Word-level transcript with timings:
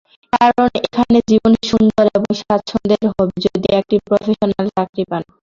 কারণ 0.33 0.67
এখানে 0.79 1.17
জীবন 1.29 1.53
সুন্দর 1.69 2.05
এবং 2.11 2.31
স্বাচ্ছন্দের 2.41 3.03
হবে 3.09 3.35
যদি 3.45 3.67
একটি 3.79 3.95
প্রফেশনাল 4.07 4.67
চাকরি 4.69 5.03
পান। 5.09 5.21